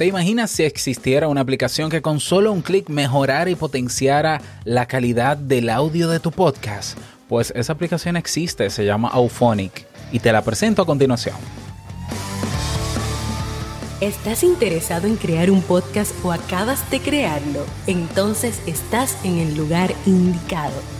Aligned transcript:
¿Te 0.00 0.06
imaginas 0.06 0.50
si 0.50 0.62
existiera 0.62 1.28
una 1.28 1.42
aplicación 1.42 1.90
que 1.90 2.00
con 2.00 2.20
solo 2.20 2.52
un 2.52 2.62
clic 2.62 2.88
mejorara 2.88 3.50
y 3.50 3.54
potenciara 3.54 4.40
la 4.64 4.86
calidad 4.86 5.36
del 5.36 5.68
audio 5.68 6.08
de 6.08 6.18
tu 6.20 6.30
podcast? 6.30 6.96
Pues 7.28 7.52
esa 7.54 7.74
aplicación 7.74 8.16
existe, 8.16 8.70
se 8.70 8.86
llama 8.86 9.10
Auphonic 9.10 9.84
y 10.10 10.18
te 10.18 10.32
la 10.32 10.40
presento 10.40 10.80
a 10.80 10.86
continuación. 10.86 11.36
¿Estás 14.00 14.42
interesado 14.42 15.06
en 15.06 15.16
crear 15.16 15.50
un 15.50 15.60
podcast 15.60 16.14
o 16.24 16.32
acabas 16.32 16.90
de 16.90 17.00
crearlo? 17.00 17.66
Entonces 17.86 18.58
estás 18.66 19.22
en 19.22 19.36
el 19.36 19.54
lugar 19.54 19.92
indicado 20.06 20.99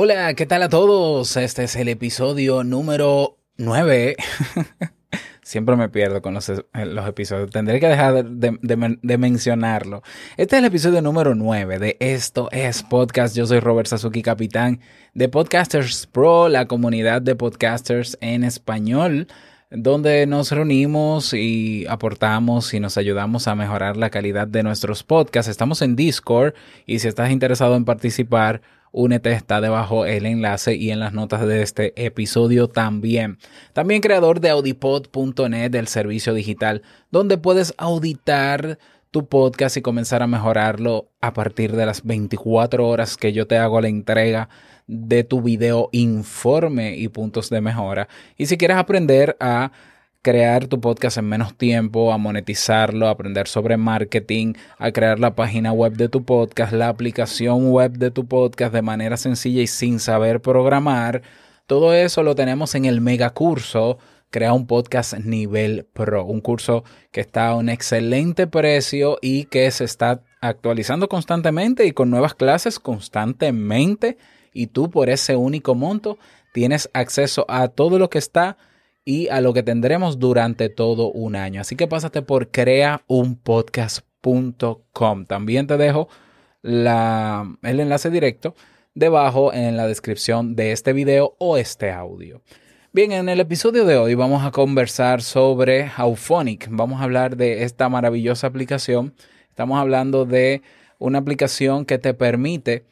Hola, 0.00 0.32
¿qué 0.34 0.46
tal 0.46 0.62
a 0.62 0.68
todos? 0.68 1.36
Este 1.36 1.64
es 1.64 1.74
el 1.74 1.88
episodio 1.88 2.62
número 2.62 3.36
9. 3.56 4.14
Siempre 5.42 5.74
me 5.74 5.88
pierdo 5.88 6.22
con 6.22 6.34
los, 6.34 6.48
episodios. 7.08 7.50
Tendré 7.50 7.80
que 7.80 7.88
dejar 7.88 8.24
de, 8.24 9.18
mencionarlo. 9.18 10.04
Este 10.36 10.54
es 10.54 10.60
el 10.60 10.66
episodio 10.66 11.02
número 11.02 11.34
9 11.34 11.80
de 11.80 11.96
Esto 11.98 12.48
es 12.52 12.84
Podcast. 12.84 13.36
Yo 13.36 13.44
soy 13.44 13.58
Robert 13.58 13.88
Sasuki, 13.88 14.22
capitán 14.22 14.78
de 15.14 15.28
Podcasters 15.28 16.06
Pro, 16.06 16.48
la 16.48 16.66
comunidad 16.66 17.20
de 17.20 17.34
podcasters 17.34 18.16
en 18.20 18.44
español, 18.44 19.26
donde 19.68 20.28
nos 20.28 20.52
reunimos 20.52 21.34
y 21.34 21.86
aportamos 21.88 22.72
y 22.72 22.78
nos 22.78 22.98
ayudamos 22.98 23.48
a 23.48 23.56
mejorar 23.56 23.96
la 23.96 24.10
calidad 24.10 24.46
de 24.46 24.62
nuestros 24.62 25.02
podcasts. 25.02 25.50
Estamos 25.50 25.82
en 25.82 25.96
Discord 25.96 26.54
y 26.86 27.00
si 27.00 27.08
estás 27.08 27.32
interesado 27.32 27.74
en 27.74 27.84
participar, 27.84 28.62
Únete, 28.92 29.32
está 29.32 29.60
debajo 29.60 30.06
el 30.06 30.26
enlace 30.26 30.74
y 30.74 30.90
en 30.90 31.00
las 31.00 31.12
notas 31.12 31.46
de 31.46 31.62
este 31.62 31.92
episodio 32.04 32.68
también. 32.68 33.38
También 33.72 34.00
creador 34.00 34.40
de 34.40 34.50
audipod.net, 34.50 35.70
del 35.70 35.88
servicio 35.88 36.34
digital, 36.34 36.82
donde 37.10 37.38
puedes 37.38 37.74
auditar 37.76 38.78
tu 39.10 39.26
podcast 39.26 39.76
y 39.76 39.82
comenzar 39.82 40.22
a 40.22 40.26
mejorarlo 40.26 41.10
a 41.20 41.32
partir 41.32 41.74
de 41.74 41.86
las 41.86 42.04
24 42.04 42.86
horas 42.86 43.16
que 43.16 43.32
yo 43.32 43.46
te 43.46 43.56
hago 43.56 43.80
la 43.80 43.88
entrega 43.88 44.48
de 44.86 45.24
tu 45.24 45.42
video 45.42 45.88
informe 45.92 46.96
y 46.96 47.08
puntos 47.08 47.50
de 47.50 47.60
mejora. 47.60 48.08
Y 48.36 48.46
si 48.46 48.56
quieres 48.56 48.76
aprender 48.76 49.36
a 49.40 49.72
crear 50.22 50.66
tu 50.66 50.80
podcast 50.80 51.18
en 51.18 51.28
menos 51.28 51.56
tiempo, 51.56 52.12
a 52.12 52.18
monetizarlo, 52.18 53.06
a 53.06 53.10
aprender 53.10 53.48
sobre 53.48 53.76
marketing, 53.76 54.54
a 54.78 54.92
crear 54.92 55.18
la 55.18 55.34
página 55.34 55.72
web 55.72 55.94
de 55.94 56.08
tu 56.08 56.24
podcast, 56.24 56.72
la 56.72 56.88
aplicación 56.88 57.70
web 57.70 57.92
de 57.92 58.10
tu 58.10 58.26
podcast 58.26 58.72
de 58.74 58.82
manera 58.82 59.16
sencilla 59.16 59.62
y 59.62 59.66
sin 59.66 60.00
saber 60.00 60.40
programar. 60.40 61.22
Todo 61.66 61.94
eso 61.94 62.22
lo 62.22 62.34
tenemos 62.34 62.74
en 62.74 62.84
el 62.84 63.00
mega 63.00 63.30
curso 63.30 63.98
Crea 64.30 64.52
un 64.52 64.66
podcast 64.66 65.14
nivel 65.14 65.86
pro, 65.94 66.26
un 66.26 66.42
curso 66.42 66.84
que 67.12 67.22
está 67.22 67.48
a 67.48 67.54
un 67.54 67.70
excelente 67.70 68.46
precio 68.46 69.16
y 69.22 69.44
que 69.44 69.70
se 69.70 69.84
está 69.84 70.22
actualizando 70.42 71.08
constantemente 71.08 71.86
y 71.86 71.92
con 71.92 72.10
nuevas 72.10 72.34
clases 72.34 72.78
constantemente 72.78 74.18
y 74.52 74.66
tú 74.66 74.90
por 74.90 75.08
ese 75.08 75.34
único 75.34 75.74
monto 75.74 76.18
tienes 76.52 76.90
acceso 76.92 77.46
a 77.48 77.68
todo 77.68 77.98
lo 77.98 78.10
que 78.10 78.18
está 78.18 78.58
y 79.08 79.28
a 79.28 79.40
lo 79.40 79.54
que 79.54 79.62
tendremos 79.62 80.18
durante 80.18 80.68
todo 80.68 81.10
un 81.10 81.34
año. 81.34 81.62
Así 81.62 81.76
que 81.76 81.88
pásate 81.88 82.20
por 82.20 82.50
creaunpodcast.com. 82.50 85.24
También 85.24 85.66
te 85.66 85.78
dejo 85.78 86.10
la, 86.60 87.50
el 87.62 87.80
enlace 87.80 88.10
directo 88.10 88.54
debajo 88.94 89.54
en 89.54 89.78
la 89.78 89.86
descripción 89.86 90.54
de 90.56 90.72
este 90.72 90.92
video 90.92 91.36
o 91.38 91.56
este 91.56 91.90
audio. 91.90 92.42
Bien, 92.92 93.12
en 93.12 93.30
el 93.30 93.40
episodio 93.40 93.86
de 93.86 93.96
hoy 93.96 94.14
vamos 94.14 94.44
a 94.44 94.50
conversar 94.50 95.22
sobre 95.22 95.90
Auphonic. 95.96 96.68
Vamos 96.70 97.00
a 97.00 97.04
hablar 97.04 97.38
de 97.38 97.62
esta 97.62 97.88
maravillosa 97.88 98.46
aplicación. 98.46 99.14
Estamos 99.48 99.80
hablando 99.80 100.26
de 100.26 100.60
una 100.98 101.20
aplicación 101.20 101.86
que 101.86 101.96
te 101.96 102.12
permite 102.12 102.84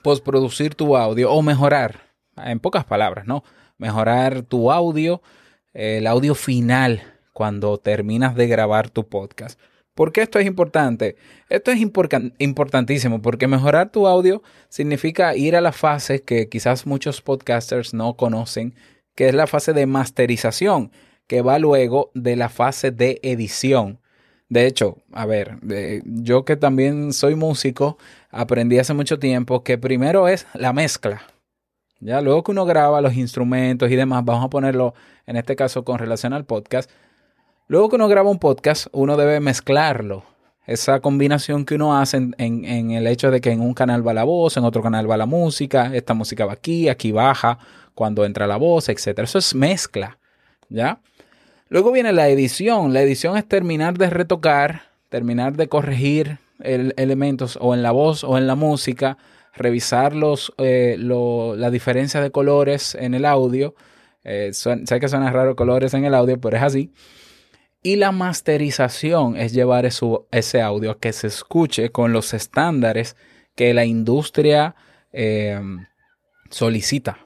postproducir 0.00 0.76
tu 0.76 0.96
audio 0.96 1.32
o 1.32 1.42
mejorar, 1.42 2.02
en 2.36 2.60
pocas 2.60 2.84
palabras, 2.84 3.26
¿no? 3.26 3.42
Mejorar 3.78 4.42
tu 4.42 4.70
audio, 4.70 5.22
el 5.72 6.06
audio 6.06 6.34
final 6.34 7.02
cuando 7.32 7.78
terminas 7.78 8.34
de 8.36 8.46
grabar 8.46 8.90
tu 8.90 9.08
podcast. 9.08 9.58
¿Por 9.94 10.12
qué 10.12 10.22
esto 10.22 10.38
es 10.38 10.46
importante? 10.46 11.16
Esto 11.48 11.70
es 11.70 11.80
importantísimo 11.80 13.22
porque 13.22 13.46
mejorar 13.46 13.90
tu 13.90 14.08
audio 14.08 14.42
significa 14.68 15.36
ir 15.36 15.54
a 15.54 15.60
la 15.60 15.72
fase 15.72 16.22
que 16.22 16.48
quizás 16.48 16.84
muchos 16.84 17.20
podcasters 17.20 17.94
no 17.94 18.16
conocen, 18.16 18.74
que 19.14 19.28
es 19.28 19.34
la 19.34 19.46
fase 19.46 19.72
de 19.72 19.86
masterización, 19.86 20.90
que 21.28 21.42
va 21.42 21.60
luego 21.60 22.10
de 22.14 22.34
la 22.34 22.48
fase 22.48 22.90
de 22.90 23.20
edición. 23.22 24.00
De 24.48 24.66
hecho, 24.66 24.98
a 25.12 25.26
ver, 25.26 25.58
yo 26.04 26.44
que 26.44 26.56
también 26.56 27.12
soy 27.12 27.36
músico, 27.36 27.96
aprendí 28.30 28.78
hace 28.78 28.94
mucho 28.94 29.20
tiempo 29.20 29.62
que 29.62 29.78
primero 29.78 30.26
es 30.26 30.46
la 30.54 30.72
mezcla. 30.72 31.22
Ya 32.04 32.20
luego 32.20 32.44
que 32.44 32.50
uno 32.50 32.66
graba 32.66 33.00
los 33.00 33.14
instrumentos 33.14 33.90
y 33.90 33.96
demás, 33.96 34.22
vamos 34.26 34.44
a 34.44 34.50
ponerlo 34.50 34.92
en 35.26 35.36
este 35.36 35.56
caso 35.56 35.86
con 35.86 35.98
relación 35.98 36.34
al 36.34 36.44
podcast. 36.44 36.90
Luego 37.66 37.88
que 37.88 37.96
uno 37.96 38.08
graba 38.08 38.28
un 38.28 38.38
podcast, 38.38 38.88
uno 38.92 39.16
debe 39.16 39.40
mezclarlo. 39.40 40.22
Esa 40.66 41.00
combinación 41.00 41.64
que 41.64 41.76
uno 41.76 41.98
hace 41.98 42.18
en, 42.18 42.90
el 42.90 43.06
hecho 43.06 43.30
de 43.30 43.40
que 43.40 43.52
en 43.52 43.62
un 43.62 43.72
canal 43.72 44.06
va 44.06 44.12
la 44.12 44.24
voz, 44.24 44.58
en 44.58 44.64
otro 44.64 44.82
canal 44.82 45.10
va 45.10 45.16
la 45.16 45.24
música, 45.24 45.94
esta 45.94 46.12
música 46.12 46.44
va 46.44 46.52
aquí, 46.52 46.90
aquí 46.90 47.10
baja, 47.10 47.58
cuando 47.94 48.26
entra 48.26 48.46
la 48.46 48.58
voz, 48.58 48.90
etc. 48.90 49.20
Eso 49.20 49.38
es 49.38 49.54
mezcla. 49.54 50.18
¿Ya? 50.68 51.00
Luego 51.70 51.90
viene 51.90 52.12
la 52.12 52.28
edición. 52.28 52.92
La 52.92 53.00
edición 53.00 53.38
es 53.38 53.48
terminar 53.48 53.96
de 53.96 54.10
retocar, 54.10 54.82
terminar 55.08 55.56
de 55.56 55.68
corregir 55.68 56.36
elementos 56.58 57.58
o 57.62 57.72
en 57.72 57.82
la 57.82 57.92
voz 57.92 58.24
o 58.24 58.36
en 58.36 58.46
la 58.46 58.56
música 58.56 59.16
revisar 59.56 60.14
los, 60.14 60.52
eh, 60.58 60.96
la 60.98 61.70
diferencia 61.70 62.20
de 62.20 62.30
colores 62.30 62.94
en 62.94 63.14
el 63.14 63.24
audio. 63.24 63.74
Eh, 64.24 64.50
sé 64.52 65.00
que 65.00 65.08
suena 65.08 65.30
raro 65.30 65.56
colores 65.56 65.94
en 65.94 66.04
el 66.04 66.14
audio, 66.14 66.40
pero 66.40 66.56
es 66.56 66.62
así. 66.62 66.92
Y 67.82 67.96
la 67.96 68.12
masterización 68.12 69.36
es 69.36 69.52
llevar 69.52 69.84
ese 69.84 70.62
audio 70.62 70.92
a 70.92 70.98
que 70.98 71.12
se 71.12 71.26
escuche 71.26 71.90
con 71.90 72.12
los 72.12 72.32
estándares 72.32 73.16
que 73.54 73.74
la 73.74 73.84
industria 73.84 74.74
eh, 75.12 75.60
solicita. 76.50 77.18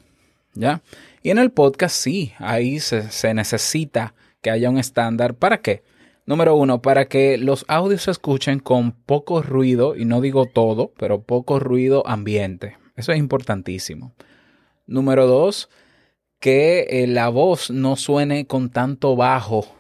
¿Ya? 0.55 0.83
Y 1.23 1.31
en 1.31 1.39
el 1.39 1.53
podcast 1.53 1.95
sí, 1.95 2.33
ahí 2.39 2.81
se, 2.81 3.11
se 3.11 3.33
necesita 3.35 4.15
que 4.43 4.51
haya 4.51 4.71
un 4.71 4.79
estándar. 4.79 5.35
¿Para 5.35 5.61
qué? 5.61 5.85
Número 6.29 6.55
uno, 6.57 6.83
para 6.83 7.07
que 7.07 7.39
los 7.39 7.65
audios 7.69 8.03
se 8.03 8.11
escuchen 8.11 8.59
con 8.59 8.93
poco 8.93 9.41
ruido, 9.41 9.97
y 9.97 10.05
no 10.05 10.21
digo 10.21 10.45
todo, 10.45 10.93
pero 10.99 11.23
poco 11.23 11.59
ruido 11.59 12.07
ambiente. 12.07 12.77
Eso 12.97 13.13
es 13.13 13.19
importantísimo. 13.19 14.13
Número 14.87 15.27
dos, 15.27 15.71
que 16.39 16.81
eh, 16.91 17.07
la 17.07 17.31
voz 17.31 17.71
no 17.71 17.97
suene 17.97 18.47
con 18.47 18.69
tanto 18.69 19.17
bajo, 19.17 19.75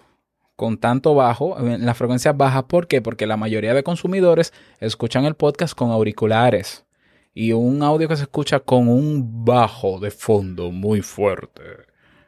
con 0.56 0.78
tanto 0.78 1.14
bajo, 1.14 1.58
en 1.58 1.84
las 1.84 1.98
frecuencias 1.98 2.34
bajas. 2.34 2.64
¿Por 2.64 2.86
qué? 2.86 3.02
Porque 3.02 3.26
la 3.26 3.36
mayoría 3.36 3.74
de 3.74 3.82
consumidores 3.82 4.54
escuchan 4.80 5.26
el 5.26 5.34
podcast 5.34 5.74
con 5.74 5.90
auriculares. 5.90 6.86
Y 7.34 7.52
un 7.52 7.82
audio 7.82 8.08
que 8.08 8.16
se 8.16 8.22
escucha 8.22 8.60
con 8.60 8.88
un 8.88 9.44
bajo 9.44 10.00
de 10.00 10.10
fondo 10.10 10.70
muy 10.70 11.02
fuerte, 11.02 11.60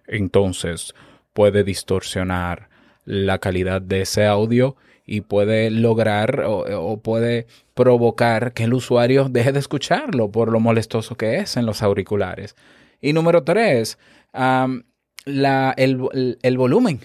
entonces 0.06 0.94
puede 1.32 1.64
distorsionar 1.64 2.69
la 3.10 3.38
calidad 3.38 3.82
de 3.82 4.02
ese 4.02 4.24
audio 4.24 4.76
y 5.04 5.22
puede 5.22 5.70
lograr 5.70 6.44
o, 6.46 7.00
puede 7.02 7.48
provocar 7.74 8.52
que 8.52 8.62
el 8.62 8.74
usuario 8.74 9.28
deje 9.28 9.50
de 9.50 9.58
escucharlo 9.58 10.30
por 10.30 10.52
lo 10.52 10.60
molestoso 10.60 11.16
que 11.16 11.38
es 11.38 11.56
en 11.56 11.66
los 11.66 11.82
auriculares. 11.82 12.54
Y 13.00 13.12
número 13.12 13.42
tres, 13.42 13.98
el, 15.26 16.38
el, 16.42 16.58
volumen 16.58 17.00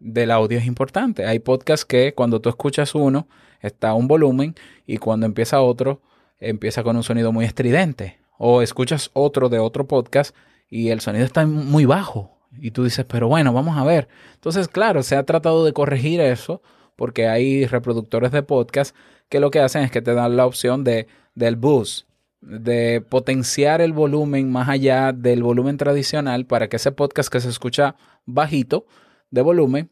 del 0.00 0.30
audio 0.32 0.58
es 0.58 0.66
importante. 0.66 1.24
Hay 1.24 1.38
podcasts 1.38 1.86
que 1.86 2.12
cuando 2.12 2.42
tú 2.42 2.50
escuchas 2.50 2.94
uno 2.94 3.26
está 3.62 3.94
un 3.94 4.08
volumen 4.08 4.54
y 4.86 4.98
cuando 4.98 5.24
empieza 5.24 5.62
otro 5.62 6.02
empieza 6.40 6.82
con 6.82 6.96
un 6.96 7.04
sonido 7.04 7.32
muy 7.32 7.46
estridente. 7.46 8.18
O 8.36 8.60
escuchas 8.60 9.10
otro 9.14 9.48
de 9.48 9.60
otro 9.60 9.88
podcast 9.88 10.36
y 10.68 10.90
el 10.90 11.00
sonido 11.00 11.24
está 11.24 11.46
muy 11.46 11.86
bajo 11.86 12.41
Y 12.58 12.70
tú 12.72 12.84
dices, 12.84 13.04
pero 13.06 13.28
bueno, 13.28 13.52
vamos 13.52 13.76
a 13.78 13.84
ver. 13.84 14.08
Entonces, 14.34 14.68
claro, 14.68 15.02
se 15.02 15.16
ha 15.16 15.24
tratado 15.24 15.64
de 15.64 15.72
corregir 15.72 16.20
eso 16.20 16.62
porque 16.96 17.28
hay 17.28 17.66
reproductores 17.66 18.32
de 18.32 18.42
podcast 18.42 18.94
que 19.28 19.40
lo 19.40 19.50
que 19.50 19.60
hacen 19.60 19.82
es 19.82 19.90
que 19.90 20.02
te 20.02 20.14
dan 20.14 20.36
la 20.36 20.46
opción 20.46 20.84
de, 20.84 21.06
del 21.34 21.56
boost, 21.56 22.06
de 22.40 23.00
potenciar 23.00 23.80
el 23.80 23.92
volumen 23.92 24.50
más 24.50 24.68
allá 24.68 25.12
del 25.12 25.42
volumen 25.42 25.78
tradicional 25.78 26.44
para 26.44 26.68
que 26.68 26.76
ese 26.76 26.92
podcast 26.92 27.32
que 27.32 27.40
se 27.40 27.48
escucha 27.48 27.96
bajito 28.26 28.86
de 29.30 29.42
volumen 29.42 29.90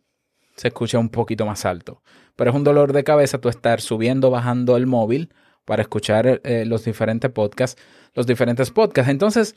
se 0.56 0.68
escuche 0.68 0.98
un 0.98 1.08
poquito 1.08 1.46
más 1.46 1.64
alto. 1.64 2.02
Pero 2.36 2.50
es 2.50 2.56
un 2.56 2.64
dolor 2.64 2.92
de 2.92 3.04
cabeza 3.04 3.38
tú 3.38 3.48
estar 3.48 3.80
subiendo, 3.80 4.30
bajando 4.30 4.76
el 4.76 4.86
móvil 4.86 5.32
para 5.64 5.82
escuchar 5.82 6.40
eh, 6.44 6.64
los 6.66 6.84
diferentes 6.84 7.30
podcasts, 7.30 7.80
los 8.14 8.26
diferentes 8.26 8.70
podcasts. 8.70 9.10
Entonces, 9.10 9.54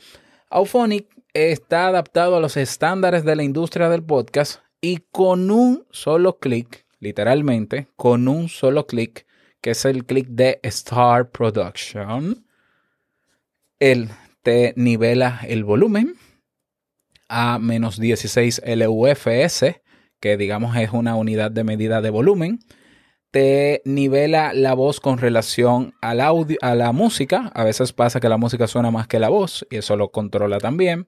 Auphonic 0.50 1.08
está 1.34 1.88
adaptado 1.88 2.36
a 2.36 2.40
los 2.40 2.58
estándares 2.58 3.26
de 3.26 3.36
la 3.36 3.44
industria 3.44 3.90
del 3.90 4.04
podcast 4.04 4.62
y 4.82 5.00
con 5.12 5.50
un 5.50 5.86
solo 5.92 6.38
clic, 6.40 6.86
literalmente, 7.00 7.88
con 7.96 8.28
un 8.28 8.50
solo 8.50 8.86
clic, 8.86 9.26
que 9.62 9.72
es 9.72 9.86
el 9.86 10.06
clic 10.06 10.28
de 10.28 10.60
Start 10.64 11.32
Production, 11.32 12.46
él 13.80 14.10
te 14.44 14.74
nivela 14.76 15.42
el 15.48 15.64
volumen 15.64 16.16
a 17.30 17.58
menos 17.58 18.00
16 18.00 18.62
LUFS, 18.66 19.82
que 20.20 20.38
digamos 20.38 20.78
es 20.78 20.92
una 20.92 21.16
unidad 21.16 21.50
de 21.50 21.64
medida 21.64 22.02
de 22.02 22.10
volumen. 22.10 22.60
Te 23.34 23.82
nivela 23.84 24.54
la 24.54 24.76
voz 24.76 25.00
con 25.00 25.18
relación 25.18 25.96
al 26.02 26.22
audio, 26.22 26.56
a 26.62 26.76
la 26.76 26.92
música. 26.92 27.52
A 27.56 27.64
veces 27.64 27.92
pasa 27.92 28.20
que 28.20 28.30
la 28.30 28.38
música 28.38 28.68
suena 28.68 28.92
más 28.92 29.08
que 29.08 29.18
la 29.18 29.30
voz 29.30 29.66
y 29.72 29.78
eso 29.78 29.98
lo 29.98 30.12
controla 30.12 30.60
también. 30.60 31.08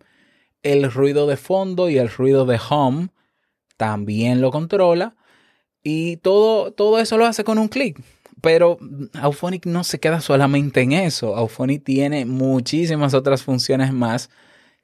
El 0.63 0.91
ruido 0.91 1.27
de 1.27 1.37
fondo 1.37 1.87
y 1.87 1.99
el 1.99 2.09
ruido 2.09 2.47
de 2.47 2.59
home 2.67 3.09
también 3.77 4.41
lo 4.41 4.49
controla. 4.49 5.15
Y 5.83 6.17
todo, 6.17 6.71
todo 6.71 6.97
eso 6.97 7.15
lo 7.19 7.27
hace 7.27 7.43
con 7.43 7.59
un 7.59 7.67
clic. 7.67 8.01
Pero 8.41 8.79
Auphonic 9.21 9.67
no 9.67 9.83
se 9.83 9.99
queda 9.99 10.19
solamente 10.19 10.81
en 10.81 10.93
eso. 10.93 11.35
Auphonic 11.35 11.83
tiene 11.83 12.25
muchísimas 12.25 13.13
otras 13.13 13.43
funciones 13.43 13.93
más. 13.93 14.31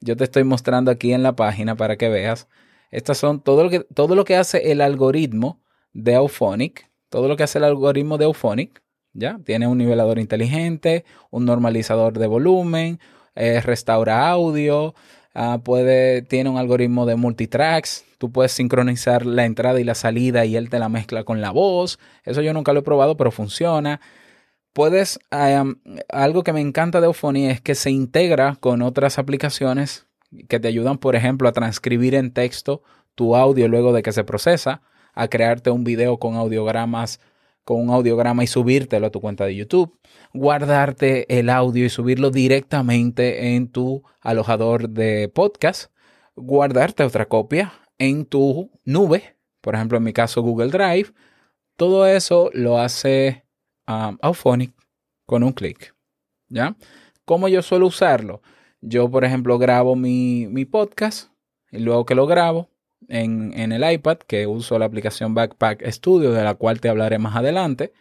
Yo 0.00 0.16
te 0.16 0.22
estoy 0.22 0.44
mostrando 0.44 0.92
aquí 0.92 1.12
en 1.12 1.24
la 1.24 1.34
página 1.34 1.74
para 1.74 1.96
que 1.96 2.08
veas. 2.08 2.46
Estas 2.92 3.18
son 3.18 3.42
todo 3.42 3.64
lo 3.64 3.70
que, 3.70 3.80
todo 3.80 4.14
lo 4.14 4.24
que 4.24 4.36
hace 4.36 4.70
el 4.70 4.80
algoritmo 4.80 5.60
de 5.92 6.14
Auphonic. 6.14 6.91
Todo 7.12 7.28
lo 7.28 7.36
que 7.36 7.44
hace 7.44 7.58
el 7.58 7.64
algoritmo 7.64 8.18
de 8.18 8.24
Auphonic. 8.24 8.82
¿ya? 9.12 9.38
Tiene 9.44 9.68
un 9.68 9.78
nivelador 9.78 10.18
inteligente, 10.18 11.04
un 11.30 11.44
normalizador 11.44 12.18
de 12.18 12.26
volumen, 12.26 12.98
eh, 13.36 13.60
restaura 13.60 14.28
audio, 14.28 14.94
Ah, 15.34 15.60
puede, 15.64 16.22
tiene 16.22 16.50
un 16.50 16.58
algoritmo 16.58 17.06
de 17.06 17.16
multitracks. 17.16 18.04
Tú 18.18 18.30
puedes 18.30 18.52
sincronizar 18.52 19.24
la 19.24 19.44
entrada 19.46 19.80
y 19.80 19.84
la 19.84 19.94
salida 19.94 20.44
y 20.44 20.56
él 20.56 20.68
te 20.68 20.78
la 20.78 20.88
mezcla 20.88 21.24
con 21.24 21.40
la 21.40 21.50
voz. 21.50 21.98
Eso 22.24 22.42
yo 22.42 22.52
nunca 22.52 22.72
lo 22.72 22.80
he 22.80 22.82
probado, 22.82 23.16
pero 23.16 23.30
funciona. 23.30 24.00
Puedes, 24.72 25.18
algo 26.08 26.44
que 26.44 26.52
me 26.52 26.60
encanta 26.60 27.00
de 27.00 27.06
Euphonia 27.06 27.50
es 27.50 27.60
que 27.60 27.74
se 27.74 27.90
integra 27.90 28.56
con 28.60 28.82
otras 28.82 29.18
aplicaciones 29.18 30.06
que 30.48 30.60
te 30.60 30.68
ayudan, 30.68 30.98
por 30.98 31.14
ejemplo, 31.16 31.48
a 31.48 31.52
transcribir 31.52 32.14
en 32.14 32.32
texto 32.32 32.82
tu 33.14 33.36
audio 33.36 33.68
luego 33.68 33.92
de 33.92 34.02
que 34.02 34.12
se 34.12 34.24
procesa, 34.24 34.80
a 35.12 35.28
crearte 35.28 35.70
un 35.70 35.84
video 35.84 36.18
con 36.18 36.34
audiogramas 36.36 37.20
con 37.64 37.80
un 37.80 37.90
audiograma 37.90 38.42
y 38.44 38.46
subírtelo 38.46 39.06
a 39.06 39.10
tu 39.10 39.20
cuenta 39.20 39.44
de 39.44 39.54
YouTube, 39.54 39.98
guardarte 40.32 41.38
el 41.38 41.48
audio 41.48 41.84
y 41.84 41.90
subirlo 41.90 42.30
directamente 42.30 43.54
en 43.54 43.68
tu 43.68 44.02
alojador 44.20 44.88
de 44.88 45.28
podcast, 45.28 45.92
guardarte 46.34 47.04
otra 47.04 47.26
copia 47.26 47.72
en 47.98 48.24
tu 48.24 48.70
nube, 48.84 49.36
por 49.60 49.74
ejemplo 49.74 49.98
en 49.98 50.04
mi 50.04 50.12
caso 50.12 50.42
Google 50.42 50.70
Drive, 50.70 51.12
todo 51.76 52.06
eso 52.06 52.50
lo 52.52 52.78
hace 52.78 53.44
um, 53.86 54.18
Auphonic 54.20 54.72
con 55.26 55.42
un 55.42 55.52
clic. 55.52 55.94
¿Ya? 56.48 56.76
¿Cómo 57.24 57.48
yo 57.48 57.62
suelo 57.62 57.86
usarlo? 57.86 58.42
Yo, 58.82 59.10
por 59.10 59.24
ejemplo, 59.24 59.58
grabo 59.58 59.96
mi, 59.96 60.46
mi 60.48 60.66
podcast 60.66 61.30
y 61.70 61.78
luego 61.78 62.04
que 62.04 62.14
lo 62.14 62.26
grabo, 62.26 62.68
en, 63.08 63.72
el 63.72 63.92
iPad, 63.92 64.18
que 64.18 64.46
uso 64.46 64.78
la 64.78 64.86
aplicación 64.86 65.34
Backpack 65.34 65.86
Studio, 65.90 66.32
de 66.32 66.44
la 66.44 66.54
cual 66.54 66.80
te 66.80 66.88
hablaré 66.88 67.18
más 67.18 67.36
adelante. 67.36 67.92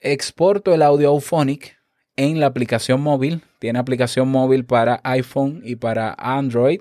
Exporto 0.00 0.74
el 0.74 0.82
audio 0.82 1.10
Auphonic 1.10 1.78
en 2.16 2.40
la 2.40 2.46
aplicación 2.46 3.00
móvil. 3.00 3.42
Tiene 3.58 3.78
aplicación 3.78 4.28
móvil 4.28 4.64
para 4.64 5.00
iPhone 5.04 5.60
y 5.64 5.76
para 5.76 6.14
Android. 6.18 6.80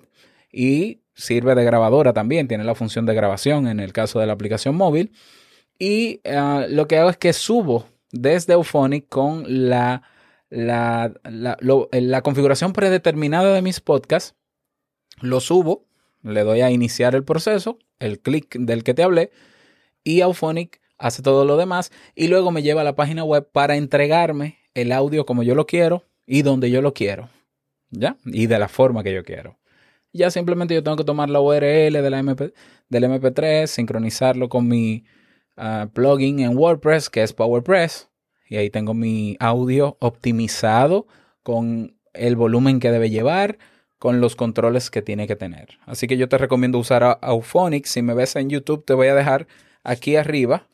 Y 0.52 1.02
sirve 1.14 1.56
de 1.56 1.64
grabadora 1.64 2.14
también. 2.14 2.48
Tiene 2.48 2.64
la 2.64 2.76
función 2.76 3.06
de 3.06 3.16
grabación 3.16 3.68
en 3.68 3.80
el 3.80 3.94
caso 3.94 4.20
de 4.20 4.28
la 4.28 4.34
aplicación 4.34 4.76
móvil. 4.76 5.12
Y 5.80 6.22
ah, 6.26 6.66
lo 6.70 6.88
que 6.88 6.98
hago 6.98 7.10
es 7.10 7.18
que 7.18 7.34
subo 7.34 7.86
desde 8.12 8.54
Auphonic 8.54 9.10
con 9.10 9.70
la, 9.70 10.04
la, 10.50 11.14
la 11.24 12.22
configuración 12.22 12.74
predeterminada 12.74 13.54
de 13.54 13.62
mis 13.62 13.80
podcasts. 13.80 14.36
Lo 15.22 15.40
subo 15.40 15.88
le 16.24 16.44
doy 16.44 16.62
a 16.62 16.72
iniciar 16.72 17.16
el 17.16 17.24
proceso, 17.24 17.80
el 18.00 18.19
clic 18.19 18.58
del 18.58 18.84
que 18.84 18.94
te 18.94 19.04
hablé, 19.04 19.31
y 20.04 20.22
Auphonic 20.22 20.80
hace 20.98 21.22
todo 21.22 21.46
lo 21.46 21.58
demás 21.58 21.92
y 22.16 22.28
luego 22.28 22.52
me 22.52 22.64
lleva 22.64 22.81
a 22.81 22.84
la 22.84 22.96
página 22.96 23.24
web 23.24 23.48
para 23.52 23.75
entregarme 23.75 24.58
el 24.74 24.92
audio 24.92 25.25
como 25.25 25.44
yo 25.44 25.56
lo 25.56 25.66
quiero 25.66 26.04
y 26.25 26.42
donde 26.42 26.69
yo 26.69 26.81
lo 26.81 26.94
quiero. 26.94 27.30
¿Ya? 27.90 28.18
Y 28.25 28.48
de 28.48 28.60
la 28.60 28.68
forma 28.68 29.04
que 29.04 29.14
yo 29.14 29.24
quiero. 29.24 29.58
Ya 30.14 30.31
simplemente 30.31 30.74
yo 30.74 30.84
tengo 30.84 30.98
que 30.98 31.04
tomar 31.04 31.30
la 31.30 31.40
URL 31.40 31.94
de 31.94 32.18
MP, 32.18 32.54
del 32.90 33.04
MP3, 33.04 33.68
sincronizarlo 33.68 34.50
con 34.50 34.68
mi 34.68 35.06
ah, 35.56 35.90
plugin 35.94 36.40
en 36.40 36.58
WordPress, 36.58 37.10
que 37.10 37.24
es 37.24 37.34
PowerPress, 37.34 38.10
y 38.50 38.58
ahí 38.58 38.69
tengo 38.69 38.94
mi 38.94 39.38
audio 39.40 39.98
optimizado 40.00 41.08
con 41.44 41.98
el 42.14 42.36
volumen 42.36 42.80
que 42.80 42.92
debe 42.92 43.10
llevar, 43.10 43.58
con 44.00 44.22
los 44.22 44.36
controles 44.36 44.90
que 44.90 45.02
tiene 45.02 45.28
que 45.28 45.36
tener. 45.36 45.80
Así 45.86 46.08
que 46.08 46.18
yo 46.18 46.30
te 46.30 46.38
recomiendo 46.38 46.78
usar 46.78 47.18
Auphonic. 47.22 47.86
Si 47.86 48.02
me 48.02 48.14
ves 48.14 48.36
en 48.36 48.50
YouTube, 48.50 48.86
te 48.86 48.94
voy 48.94 49.08
a 49.08 49.16
dejar 49.16 49.48
aquí 49.84 50.16
arriba, 50.16 50.68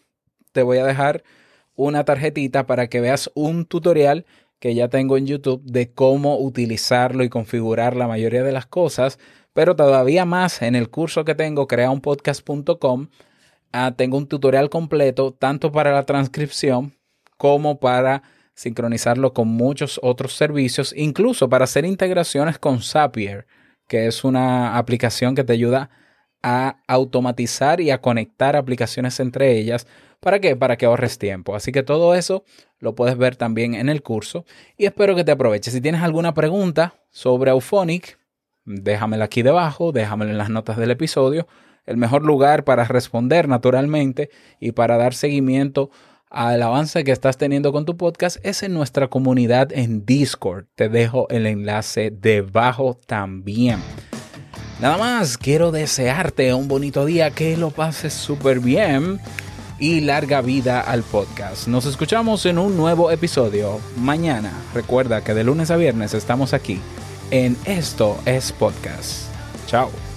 te 0.52 0.64
voy 0.64 0.78
a 0.78 0.86
dejar 0.86 1.24
una 1.76 2.04
tarjetita 2.04 2.66
para 2.66 2.88
que 2.88 3.02
veas 3.02 3.32
un 3.34 3.66
tutorial 3.66 4.26
que 4.60 4.76
ya 4.76 4.88
tengo 4.88 5.18
en 5.18 5.28
YouTube 5.28 5.62
de 5.66 5.92
cómo 5.92 6.40
utilizarlo 6.40 7.24
y 7.24 7.30
configurar 7.30 7.96
la 7.96 8.08
mayoría 8.08 8.44
de 8.44 8.54
las 8.54 8.66
cosas, 8.66 9.20
pero 9.54 9.76
todavía 9.76 10.26
más 10.26 10.62
en 10.62 10.76
el 10.76 10.90
curso 10.90 11.26
que 11.26 11.36
tengo, 11.36 11.68
creaunpodcast.com, 11.68 13.10
ah, 13.74 13.94
tengo 13.98 14.18
un 14.18 14.28
tutorial 14.28 14.70
completo 14.70 15.34
tanto 15.34 15.72
para 15.72 15.92
la 15.92 16.06
transcripción 16.06 16.94
como 17.38 17.80
para 17.80 18.24
sincronizarlo 18.54 19.34
con 19.34 19.48
muchos 19.48 20.00
otros 20.04 20.36
servicios, 20.36 20.94
incluso 20.96 21.50
para 21.50 21.66
hacer 21.66 21.86
integraciones 21.86 22.60
con 22.60 22.82
Zapier, 22.82 23.48
que 23.88 24.08
es 24.08 24.24
una 24.24 24.78
aplicación 24.78 25.36
que 25.36 25.44
te 25.44 25.54
ayuda 25.54 25.90
a 26.42 26.78
automatizar 26.88 27.80
y 27.80 27.90
a 27.90 28.02
conectar 28.02 28.56
aplicaciones 28.56 29.20
entre 29.20 29.58
ellas. 29.58 29.88
¿Para 30.20 30.40
qué? 30.40 30.56
Para 30.56 30.78
que 30.78 30.86
ahorres 30.86 31.18
tiempo. 31.18 31.56
Así 31.56 31.72
que 31.72 31.84
todo 31.84 32.16
eso 32.16 32.44
lo 32.80 32.96
puedes 32.96 33.18
ver 33.18 33.36
también 33.36 33.76
en 33.76 33.90
el 33.90 34.04
curso 34.04 34.46
y 34.78 34.86
espero 34.86 35.16
que 35.16 35.24
te 35.24 35.32
aproveches. 35.32 35.74
Si 35.74 35.82
tienes 35.82 36.02
alguna 36.02 36.34
pregunta 36.34 36.96
sobre 37.10 37.52
Auphonic, 37.52 38.20
déjamela 38.66 39.26
aquí 39.26 39.42
debajo, 39.42 39.92
déjamela 39.92 40.32
en 40.32 40.38
las 40.38 40.50
notas 40.50 40.78
del 40.78 40.92
episodio. 40.92 41.48
El 41.86 41.98
mejor 41.98 42.24
lugar 42.24 42.64
para 42.64 42.86
responder 42.86 43.48
naturalmente 43.50 44.30
y 44.60 44.72
para 44.72 44.98
dar 44.98 45.14
seguimiento 45.14 45.92
al 46.34 46.64
avance 46.64 47.04
que 47.04 47.12
estás 47.12 47.38
teniendo 47.38 47.72
con 47.72 47.86
tu 47.86 47.96
podcast 47.96 48.38
es 48.44 48.64
en 48.64 48.74
nuestra 48.74 49.08
comunidad 49.08 49.72
en 49.72 50.06
Discord. 50.06 50.66
Te 50.76 50.90
dejo 50.90 51.30
el 51.30 51.46
enlace 51.46 52.12
debajo 52.12 53.00
también. 53.06 53.80
Nada 54.82 54.98
más, 54.98 55.38
quiero 55.38 55.72
desearte 55.72 56.54
un 56.54 56.68
bonito 56.68 57.06
día, 57.06 57.32
que 57.32 57.56
lo 57.56 57.70
pases 57.70 58.14
súper 58.14 58.60
bien 58.60 59.20
y 59.80 60.02
larga 60.02 60.42
vida 60.42 60.82
al 60.82 61.04
podcast. 61.04 61.68
Nos 61.68 61.86
escuchamos 61.86 62.46
en 62.48 62.58
un 62.58 62.76
nuevo 62.76 63.12
episodio 63.12 63.80
mañana. 63.96 64.52
Recuerda 64.74 65.24
que 65.24 65.34
de 65.34 65.44
lunes 65.44 65.72
a 65.72 65.78
viernes 65.78 66.14
estamos 66.14 66.54
aquí 66.54 66.80
en 67.32 67.56
Esto 67.66 68.18
es 68.26 68.52
Podcast. 68.52 69.28
Chao. 69.68 70.13